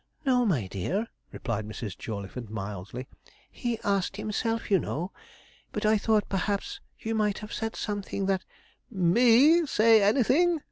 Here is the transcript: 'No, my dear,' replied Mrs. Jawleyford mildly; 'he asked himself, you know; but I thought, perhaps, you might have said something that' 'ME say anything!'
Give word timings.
'No, 0.25 0.47
my 0.47 0.65
dear,' 0.65 1.09
replied 1.31 1.67
Mrs. 1.67 1.95
Jawleyford 1.95 2.49
mildly; 2.49 3.07
'he 3.51 3.77
asked 3.83 4.17
himself, 4.17 4.71
you 4.71 4.79
know; 4.79 5.11
but 5.71 5.85
I 5.85 5.99
thought, 5.99 6.27
perhaps, 6.27 6.79
you 6.97 7.13
might 7.13 7.37
have 7.37 7.53
said 7.53 7.75
something 7.75 8.25
that' 8.25 8.43
'ME 8.89 9.67
say 9.67 10.01
anything!' 10.01 10.59